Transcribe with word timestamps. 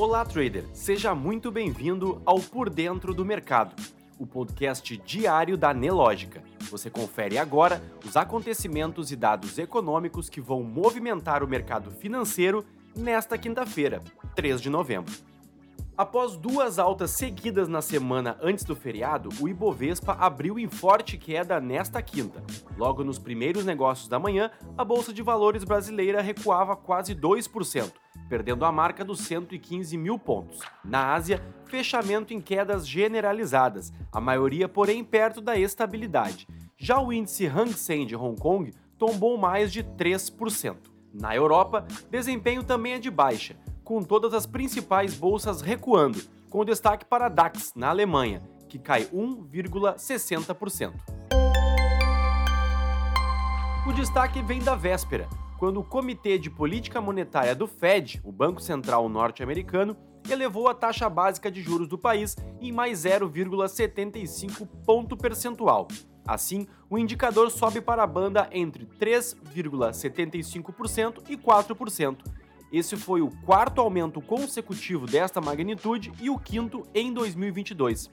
Olá, 0.00 0.24
trader! 0.24 0.64
Seja 0.72 1.14
muito 1.14 1.50
bem-vindo 1.50 2.22
ao 2.24 2.40
Por 2.40 2.70
Dentro 2.70 3.12
do 3.12 3.22
Mercado, 3.22 3.76
o 4.18 4.26
podcast 4.26 4.96
diário 4.96 5.58
da 5.58 5.74
Nelógica. 5.74 6.42
Você 6.70 6.88
confere 6.88 7.36
agora 7.36 7.82
os 8.02 8.16
acontecimentos 8.16 9.12
e 9.12 9.16
dados 9.16 9.58
econômicos 9.58 10.30
que 10.30 10.40
vão 10.40 10.62
movimentar 10.62 11.44
o 11.44 11.46
mercado 11.46 11.90
financeiro 11.90 12.64
nesta 12.96 13.36
quinta-feira, 13.36 14.00
3 14.34 14.62
de 14.62 14.70
novembro. 14.70 15.12
Após 16.00 16.34
duas 16.34 16.78
altas 16.78 17.10
seguidas 17.10 17.68
na 17.68 17.82
semana 17.82 18.38
antes 18.40 18.64
do 18.64 18.74
feriado, 18.74 19.28
o 19.38 19.46
Ibovespa 19.46 20.14
abriu 20.14 20.58
em 20.58 20.66
forte 20.66 21.18
queda 21.18 21.60
nesta 21.60 22.00
quinta. 22.00 22.42
Logo 22.78 23.04
nos 23.04 23.18
primeiros 23.18 23.66
negócios 23.66 24.08
da 24.08 24.18
manhã, 24.18 24.50
a 24.78 24.82
Bolsa 24.82 25.12
de 25.12 25.20
Valores 25.20 25.62
brasileira 25.62 26.22
recuava 26.22 26.74
quase 26.74 27.14
2%, 27.14 27.92
perdendo 28.30 28.64
a 28.64 28.72
marca 28.72 29.04
dos 29.04 29.20
115 29.20 29.98
mil 29.98 30.18
pontos. 30.18 30.60
Na 30.82 31.12
Ásia, 31.12 31.38
fechamento 31.66 32.32
em 32.32 32.40
quedas 32.40 32.88
generalizadas, 32.88 33.92
a 34.10 34.18
maioria, 34.18 34.66
porém, 34.66 35.04
perto 35.04 35.42
da 35.42 35.58
estabilidade. 35.58 36.48
Já 36.78 36.98
o 36.98 37.12
índice 37.12 37.46
Hang 37.46 37.74
Seng 37.74 38.06
de 38.06 38.16
Hong 38.16 38.40
Kong 38.40 38.72
tombou 38.96 39.36
mais 39.36 39.70
de 39.70 39.84
3%. 39.84 40.78
Na 41.12 41.36
Europa, 41.36 41.86
desempenho 42.10 42.64
também 42.64 42.94
é 42.94 42.98
de 42.98 43.10
baixa 43.10 43.54
com 43.90 44.02
todas 44.04 44.32
as 44.34 44.46
principais 44.46 45.14
bolsas 45.14 45.60
recuando, 45.60 46.22
com 46.48 46.64
destaque 46.64 47.04
para 47.04 47.26
a 47.26 47.28
DAX, 47.28 47.72
na 47.74 47.88
Alemanha, 47.88 48.40
que 48.68 48.78
cai 48.78 49.06
1,60%. 49.06 50.92
O 53.84 53.92
destaque 53.92 54.40
vem 54.42 54.60
da 54.60 54.76
véspera, 54.76 55.28
quando 55.58 55.80
o 55.80 55.84
Comitê 55.84 56.38
de 56.38 56.48
Política 56.48 57.00
Monetária 57.00 57.52
do 57.52 57.66
Fed, 57.66 58.20
o 58.22 58.30
Banco 58.30 58.62
Central 58.62 59.08
norte-americano, 59.08 59.96
elevou 60.30 60.68
a 60.68 60.74
taxa 60.74 61.10
básica 61.10 61.50
de 61.50 61.60
juros 61.60 61.88
do 61.88 61.98
país 61.98 62.36
em 62.60 62.70
mais 62.70 63.00
0,75 63.00 64.68
ponto 64.86 65.16
percentual. 65.16 65.88
Assim, 66.24 66.68
o 66.88 66.96
indicador 66.96 67.50
sobe 67.50 67.80
para 67.80 68.04
a 68.04 68.06
banda 68.06 68.48
entre 68.52 68.86
3,75% 68.86 71.24
e 71.28 71.36
4%, 71.36 72.18
esse 72.72 72.96
foi 72.96 73.20
o 73.20 73.30
quarto 73.44 73.80
aumento 73.80 74.20
consecutivo 74.20 75.06
desta 75.06 75.40
magnitude 75.40 76.12
e 76.20 76.30
o 76.30 76.38
quinto 76.38 76.86
em 76.94 77.12
2022. 77.12 78.10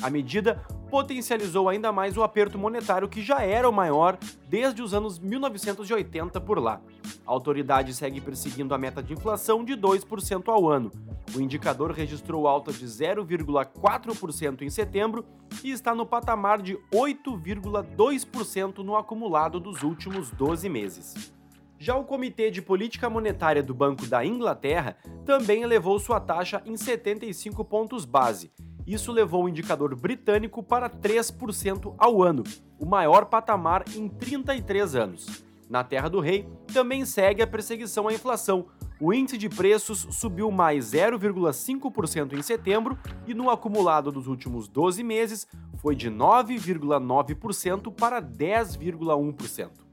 A 0.00 0.08
medida 0.08 0.64
potencializou 0.90 1.68
ainda 1.68 1.90
mais 1.90 2.16
o 2.16 2.22
aperto 2.22 2.56
monetário 2.56 3.08
que 3.08 3.20
já 3.20 3.42
era 3.42 3.68
o 3.68 3.72
maior 3.72 4.16
desde 4.48 4.80
os 4.80 4.94
anos 4.94 5.18
1980 5.18 6.40
por 6.40 6.60
lá. 6.60 6.80
A 7.26 7.32
autoridade 7.32 7.92
segue 7.92 8.20
perseguindo 8.20 8.72
a 8.74 8.78
meta 8.78 9.02
de 9.02 9.12
inflação 9.12 9.64
de 9.64 9.74
2% 9.74 10.48
ao 10.48 10.68
ano. 10.68 10.92
O 11.34 11.40
indicador 11.40 11.90
registrou 11.90 12.46
alta 12.46 12.72
de 12.72 12.86
0,4% 12.86 14.62
em 14.62 14.70
setembro 14.70 15.24
e 15.64 15.72
está 15.72 15.94
no 15.94 16.06
patamar 16.06 16.62
de 16.62 16.78
8,2% 16.94 18.78
no 18.78 18.96
acumulado 18.96 19.58
dos 19.58 19.82
últimos 19.82 20.30
12 20.30 20.68
meses. 20.68 21.37
Já 21.80 21.94
o 21.96 22.04
Comitê 22.04 22.50
de 22.50 22.60
Política 22.60 23.08
Monetária 23.08 23.62
do 23.62 23.72
Banco 23.72 24.04
da 24.04 24.26
Inglaterra 24.26 24.96
também 25.24 25.62
elevou 25.62 25.96
sua 26.00 26.18
taxa 26.18 26.60
em 26.66 26.76
75 26.76 27.64
pontos 27.64 28.04
base. 28.04 28.50
Isso 28.84 29.12
levou 29.12 29.44
o 29.44 29.48
indicador 29.48 29.94
britânico 29.94 30.60
para 30.60 30.90
3% 30.90 31.94
ao 31.96 32.20
ano, 32.20 32.42
o 32.80 32.86
maior 32.86 33.26
patamar 33.26 33.84
em 33.94 34.08
33 34.08 34.96
anos. 34.96 35.44
Na 35.70 35.84
Terra 35.84 36.08
do 36.08 36.18
Rei, 36.18 36.48
também 36.72 37.04
segue 37.04 37.42
a 37.42 37.46
perseguição 37.46 38.08
à 38.08 38.12
inflação. 38.12 38.66
O 38.98 39.14
índice 39.14 39.38
de 39.38 39.48
preços 39.48 40.08
subiu 40.10 40.50
mais 40.50 40.86
0,5% 40.92 42.32
em 42.32 42.42
setembro 42.42 42.98
e 43.24 43.34
no 43.34 43.50
acumulado 43.50 44.10
dos 44.10 44.26
últimos 44.26 44.66
12 44.66 45.04
meses 45.04 45.46
foi 45.76 45.94
de 45.94 46.10
9,9% 46.10 47.94
para 47.94 48.20
10,1%. 48.20 49.87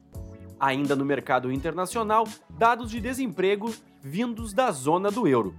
Ainda 0.60 0.96
no 0.96 1.04
mercado 1.04 1.52
internacional, 1.52 2.28
dados 2.50 2.90
de 2.90 3.02
desemprego 3.02 3.74
vindos 4.02 4.54
da 4.54 4.72
zona 4.72 5.12
do 5.12 5.28
euro. 5.28 5.56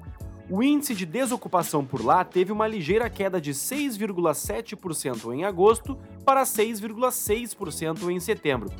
O 0.49 0.63
índice 0.63 0.95
de 0.95 1.05
desocupação 1.05 1.85
por 1.85 2.05
lá 2.05 2.25
teve 2.25 2.53
uma 2.53 2.69
ligeira 2.69 3.11
queda 3.11 3.41
de 3.41 3.51
6,7% 3.53 5.35
em 5.35 5.45
agosto 5.45 5.99
para 6.25 6.45
6,6% 6.45 8.09
em 8.11 8.21
setembro. 8.21 8.71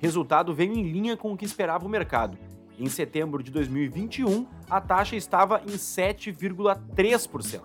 Resultado 0.00 0.54
veio 0.54 0.72
em 0.72 0.90
linha 0.90 1.16
com 1.16 1.32
o 1.32 1.36
que 1.36 1.44
esperava 1.44 1.84
o 1.84 1.88
mercado. 1.88 2.38
Em 2.78 2.88
setembro 2.88 3.42
de 3.42 3.50
2021, 3.50 4.46
a 4.68 4.80
taxa 4.80 5.14
estava 5.14 5.60
em 5.66 5.76
7,3%. 5.76 7.60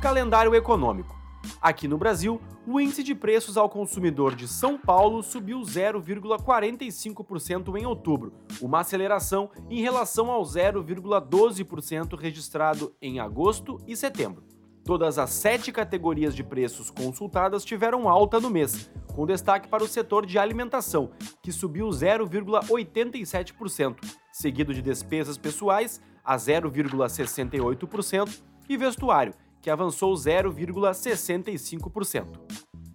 Calendário 0.00 0.54
econômico. 0.54 1.20
Aqui 1.60 1.88
no 1.88 1.98
Brasil, 1.98 2.40
o 2.66 2.80
índice 2.80 3.02
de 3.02 3.14
preços 3.14 3.56
ao 3.56 3.68
consumidor 3.68 4.36
de 4.36 4.46
São 4.46 4.78
Paulo 4.78 5.20
subiu 5.22 5.60
0,45% 5.60 7.76
em 7.76 7.84
outubro, 7.84 8.32
uma 8.60 8.78
aceleração 8.80 9.50
em 9.68 9.80
relação 9.80 10.30
ao 10.30 10.42
0,12% 10.42 12.16
registrado 12.16 12.94
em 13.02 13.18
agosto 13.18 13.80
e 13.86 13.96
setembro. 13.96 14.44
Todas 14.84 15.18
as 15.18 15.30
sete 15.30 15.72
categorias 15.72 16.34
de 16.34 16.44
preços 16.44 16.90
consultadas 16.90 17.64
tiveram 17.64 18.08
alta 18.08 18.40
no 18.40 18.50
mês, 18.50 18.90
com 19.14 19.24
destaque 19.26 19.68
para 19.68 19.84
o 19.84 19.88
setor 19.88 20.26
de 20.26 20.38
alimentação, 20.38 21.12
que 21.40 21.52
subiu 21.52 21.88
0,87%, 21.88 23.96
seguido 24.32 24.74
de 24.74 24.82
despesas 24.82 25.38
pessoais 25.38 26.02
a 26.24 26.36
0,68% 26.36 28.42
e 28.68 28.76
vestuário, 28.76 29.34
que 29.62 29.70
avançou 29.70 30.12
0,65%. 30.12 32.26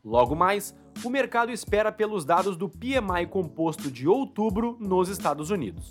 Logo 0.04 0.36
mais, 0.36 0.76
o 1.04 1.10
mercado 1.10 1.52
espera 1.52 1.92
pelos 1.92 2.24
dados 2.26 2.56
do 2.56 2.70
PMI 2.70 3.26
composto 3.30 3.90
de 3.90 4.08
outubro 4.08 4.78
nos 4.80 5.10
Estados 5.10 5.50
Unidos. 5.50 5.90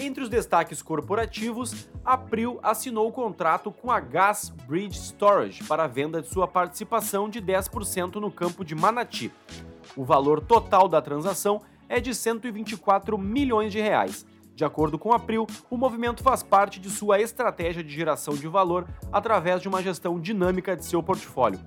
Entre 0.00 0.22
os 0.22 0.28
destaques 0.28 0.82
corporativos, 0.82 1.88
a 2.04 2.16
Prio 2.16 2.58
assinou 2.62 3.08
o 3.08 3.12
contrato 3.12 3.70
com 3.70 3.90
a 3.90 4.00
Gas 4.00 4.48
Bridge 4.66 4.98
Storage 4.98 5.62
para 5.64 5.84
a 5.84 5.88
venda 5.88 6.22
de 6.22 6.28
sua 6.28 6.48
participação 6.48 7.28
de 7.28 7.42
10% 7.42 8.14
no 8.16 8.30
campo 8.30 8.64
de 8.64 8.74
Manati. 8.74 9.30
O 9.94 10.04
valor 10.04 10.40
total 10.40 10.88
da 10.88 11.02
transação 11.02 11.60
é 11.88 12.00
de 12.00 12.14
124 12.14 13.18
milhões 13.18 13.70
de 13.70 13.80
reais, 13.80 14.24
de 14.54 14.64
acordo 14.64 14.98
com 14.98 15.12
a 15.12 15.16
April, 15.16 15.46
o 15.70 15.76
movimento 15.76 16.22
faz 16.22 16.42
parte 16.42 16.78
de 16.78 16.90
sua 16.90 17.20
estratégia 17.20 17.82
de 17.82 17.90
geração 17.90 18.34
de 18.34 18.46
valor 18.46 18.86
através 19.10 19.62
de 19.62 19.68
uma 19.68 19.82
gestão 19.82 20.20
dinâmica 20.20 20.76
de 20.76 20.84
seu 20.84 21.02
portfólio 21.02 21.60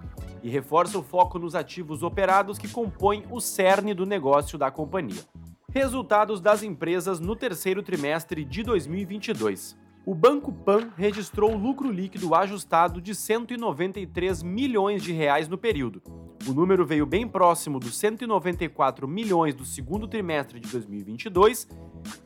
e 0.43 0.49
reforça 0.49 0.99
o 0.99 1.03
foco 1.03 1.39
nos 1.39 1.55
ativos 1.55 2.03
operados 2.03 2.59
que 2.59 2.67
compõem 2.67 3.23
o 3.31 3.39
cerne 3.39 3.95
do 3.95 4.05
negócio 4.05 4.59
da 4.59 4.69
companhia. 4.69 5.23
Resultados 5.71 6.39
das 6.39 6.61
empresas 6.61 7.19
no 7.19 7.35
terceiro 7.35 7.81
trimestre 7.81 8.45
de 8.45 8.61
2022. 8.61 9.75
O 10.05 10.13
Banco 10.13 10.51
Pan 10.51 10.91
registrou 10.95 11.57
lucro 11.57 11.91
líquido 11.91 12.35
ajustado 12.35 13.01
de 13.01 13.15
193 13.15 14.43
milhões 14.43 15.01
de 15.01 15.11
reais 15.11 15.47
no 15.47 15.57
período. 15.57 15.99
O 16.47 16.53
número 16.53 16.85
veio 16.85 17.07
bem 17.07 17.27
próximo 17.27 17.79
dos 17.79 17.97
194 17.97 19.07
milhões 19.07 19.55
do 19.55 19.65
segundo 19.65 20.07
trimestre 20.07 20.59
de 20.59 20.67
2022 20.67 21.67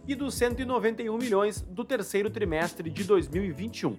e 0.06 0.14
dos 0.14 0.34
191 0.34 1.18
milhões 1.18 1.62
do 1.62 1.86
terceiro 1.86 2.30
trimestre 2.30 2.90
de 2.90 3.06
2021. 3.06 3.98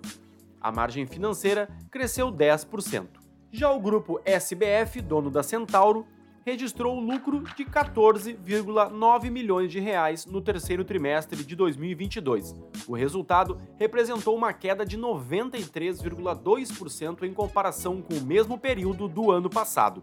A 0.61 0.71
margem 0.71 1.07
financeira 1.07 1.67
cresceu 1.91 2.31
10%. 2.31 3.07
Já 3.51 3.73
o 3.73 3.81
grupo 3.81 4.21
SBF, 4.27 5.01
dono 5.01 5.31
da 5.31 5.43
Centauro, 5.43 6.07
registrou 6.45 6.99
lucro 6.99 7.45
de 7.57 7.65
14,9 7.65 9.31
milhões 9.31 9.71
de 9.71 9.79
reais 9.79 10.27
no 10.27 10.41
terceiro 10.41 10.85
trimestre 10.85 11.45
de 11.45 11.55
2022. 11.55 12.57
O 12.89 12.95
resultado 12.95 13.61
representou 13.79 14.37
uma 14.37 14.53
queda 14.53 14.85
de 14.85 14.99
93,2% 14.99 17.23
em 17.23 17.33
comparação 17.33 18.03
com 18.03 18.15
o 18.15 18.25
mesmo 18.25 18.59
período 18.59 19.07
do 19.09 19.31
ano 19.31 19.49
passado. 19.51 20.03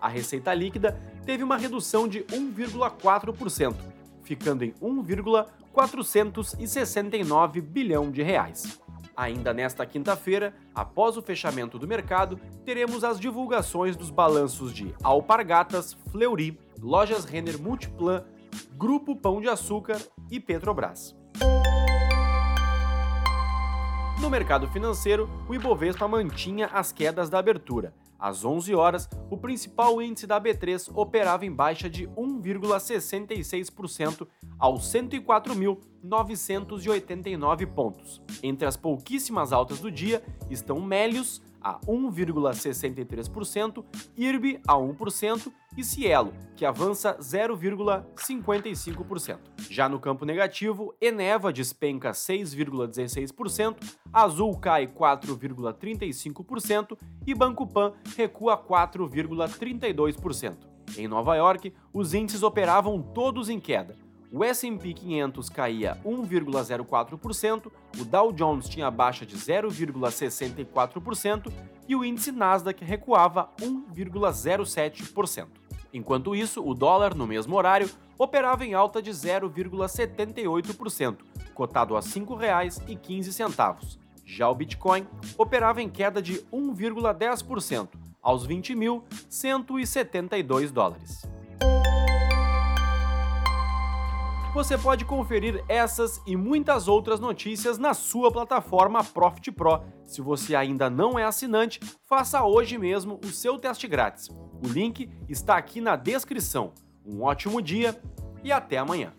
A 0.00 0.08
receita 0.08 0.52
líquida 0.52 1.00
teve 1.24 1.42
uma 1.42 1.56
redução 1.56 2.06
de 2.06 2.20
1,4%, 2.24 3.74
ficando 4.22 4.62
em 4.64 4.74
1,469 4.80 7.60
bilhão 7.60 8.10
de 8.10 8.22
reais. 8.22 8.83
Ainda 9.16 9.54
nesta 9.54 9.86
quinta-feira, 9.86 10.54
após 10.74 11.16
o 11.16 11.22
fechamento 11.22 11.78
do 11.78 11.86
mercado, 11.86 12.38
teremos 12.64 13.04
as 13.04 13.20
divulgações 13.20 13.96
dos 13.96 14.10
balanços 14.10 14.74
de 14.74 14.92
Alpargatas, 15.02 15.96
Fleury, 16.10 16.58
Lojas 16.80 17.24
Renner 17.24 17.60
Multiplan, 17.60 18.24
Grupo 18.76 19.14
Pão 19.14 19.40
de 19.40 19.48
Açúcar 19.48 19.98
e 20.30 20.40
Petrobras. 20.40 21.16
No 24.20 24.30
mercado 24.30 24.66
financeiro, 24.68 25.28
o 25.48 25.54
Ibovespa 25.54 26.08
mantinha 26.08 26.66
as 26.72 26.90
quedas 26.92 27.28
da 27.30 27.38
abertura. 27.38 27.94
Às 28.24 28.42
11 28.42 28.74
horas, 28.74 29.06
o 29.28 29.36
principal 29.36 30.00
índice 30.00 30.26
da 30.26 30.40
B3 30.40 30.90
operava 30.94 31.44
em 31.44 31.52
baixa 31.52 31.90
de 31.90 32.08
1,66% 32.08 34.26
aos 34.58 34.90
104.989 34.90 37.66
pontos. 37.66 38.22
Entre 38.42 38.66
as 38.66 38.78
pouquíssimas 38.78 39.52
altas 39.52 39.78
do 39.78 39.90
dia 39.90 40.24
estão 40.48 40.80
Melius, 40.80 41.42
a 41.64 41.80
1,63%, 41.80 43.84
IRB 44.16 44.60
a 44.68 44.74
1% 44.74 45.50
e 45.76 45.82
Cielo, 45.82 46.32
que 46.54 46.64
avança 46.66 47.16
0,55%. 47.18 49.38
Já 49.70 49.88
no 49.88 49.98
campo 49.98 50.26
negativo, 50.26 50.94
Eneva 51.00 51.52
despenca 51.52 52.12
6,16%, 52.12 53.76
Azul 54.12 54.56
cai 54.58 54.86
4,35% 54.86 56.96
e 57.26 57.34
Banco 57.34 57.66
Pan 57.66 57.94
recua 58.14 58.56
4,32%. 58.56 60.72
Em 60.98 61.08
Nova 61.08 61.34
York, 61.34 61.74
os 61.92 62.14
índices 62.14 62.42
operavam 62.42 63.02
todos 63.02 63.48
em 63.48 63.58
queda, 63.58 63.96
o 64.34 64.42
S&P 64.42 64.92
500 64.92 65.48
caía 65.48 65.96
1,04%, 66.04 67.70
o 68.00 68.04
Dow 68.04 68.32
Jones 68.32 68.68
tinha 68.68 68.90
baixa 68.90 69.24
de 69.24 69.36
0,64% 69.36 71.52
e 71.86 71.94
o 71.94 72.04
índice 72.04 72.32
Nasdaq 72.32 72.84
recuava 72.84 73.48
1,07%. 73.60 75.46
Enquanto 75.92 76.34
isso, 76.34 76.66
o 76.66 76.74
dólar, 76.74 77.14
no 77.14 77.28
mesmo 77.28 77.54
horário, 77.54 77.88
operava 78.18 78.64
em 78.64 78.74
alta 78.74 79.00
de 79.00 79.12
0,78%, 79.12 81.18
cotado 81.54 81.96
a 81.96 82.00
R$ 82.00 82.06
5,15. 82.06 83.98
Já 84.26 84.50
o 84.50 84.54
Bitcoin 84.56 85.06
operava 85.38 85.80
em 85.80 85.88
queda 85.88 86.20
de 86.20 86.40
1,10%, 86.52 87.88
aos 88.20 88.48
20.172 88.48 90.72
dólares. 90.72 91.33
Você 94.54 94.78
pode 94.78 95.04
conferir 95.04 95.64
essas 95.68 96.22
e 96.24 96.36
muitas 96.36 96.86
outras 96.86 97.18
notícias 97.18 97.76
na 97.76 97.92
sua 97.92 98.30
plataforma 98.30 99.02
Profit 99.02 99.50
Pro. 99.50 99.82
Se 100.04 100.20
você 100.20 100.54
ainda 100.54 100.88
não 100.88 101.18
é 101.18 101.24
assinante, 101.24 101.80
faça 102.08 102.40
hoje 102.44 102.78
mesmo 102.78 103.18
o 103.24 103.30
seu 103.30 103.58
teste 103.58 103.88
grátis. 103.88 104.28
O 104.28 104.68
link 104.68 105.10
está 105.28 105.56
aqui 105.56 105.80
na 105.80 105.96
descrição. 105.96 106.72
Um 107.04 107.24
ótimo 107.24 107.60
dia 107.60 108.00
e 108.44 108.52
até 108.52 108.78
amanhã. 108.78 109.12